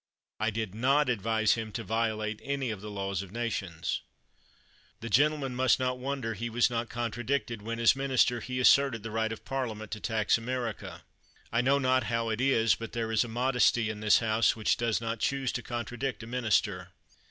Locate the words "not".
0.73-1.09, 5.79-5.99, 6.71-6.89, 11.77-12.05, 15.01-15.19